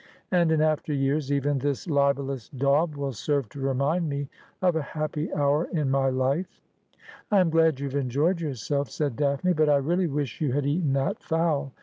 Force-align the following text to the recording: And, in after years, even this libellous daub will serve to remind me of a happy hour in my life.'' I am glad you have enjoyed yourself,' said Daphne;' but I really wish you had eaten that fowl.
And, 0.31 0.51
in 0.51 0.61
after 0.63 0.91
years, 0.93 1.31
even 1.31 1.59
this 1.59 1.87
libellous 1.87 2.49
daub 2.49 2.95
will 2.95 3.11
serve 3.13 3.49
to 3.49 3.59
remind 3.59 4.09
me 4.09 4.29
of 4.59 4.75
a 4.75 4.81
happy 4.81 5.31
hour 5.31 5.65
in 5.65 5.91
my 5.91 6.09
life.'' 6.09 6.59
I 7.31 7.39
am 7.39 7.51
glad 7.51 7.79
you 7.79 7.85
have 7.87 7.93
enjoyed 7.93 8.41
yourself,' 8.41 8.89
said 8.89 9.15
Daphne;' 9.15 9.53
but 9.53 9.69
I 9.69 9.75
really 9.77 10.07
wish 10.07 10.41
you 10.41 10.53
had 10.53 10.65
eaten 10.65 10.93
that 10.93 11.21
fowl. 11.21 11.71